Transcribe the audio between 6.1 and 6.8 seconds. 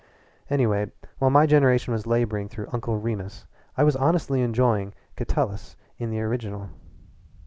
original.